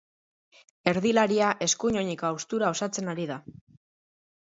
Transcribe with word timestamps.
Erdilaria 0.91 1.51
eskuin 1.67 2.01
oineko 2.03 2.31
haustura 2.33 2.75
osatzen 2.79 3.17
ari 3.17 3.33
da. 3.35 3.43